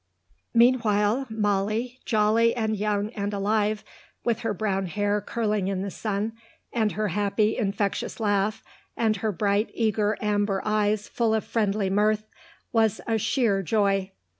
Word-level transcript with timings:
Meanwhile 0.55 1.27
Molly, 1.29 1.99
jolly 2.05 2.55
and 2.55 2.75
young 2.75 3.11
and 3.11 3.35
alive, 3.35 3.83
with 4.23 4.39
her 4.39 4.51
brown 4.51 4.87
hair 4.87 5.21
curling 5.21 5.67
in 5.67 5.83
the 5.83 5.91
sun, 5.91 6.33
and 6.73 6.93
her 6.93 7.09
happy 7.09 7.55
infectious 7.55 8.19
laugh 8.19 8.63
and 8.97 9.17
her 9.17 9.31
bright, 9.31 9.69
eager, 9.75 10.17
amber 10.19 10.59
eyes 10.65 11.07
full 11.07 11.35
of 11.35 11.45
friendly 11.45 11.91
mirth, 11.91 12.23
was 12.73 12.99
a 13.05 13.19
sheer 13.19 13.61
joy. 13.61 14.11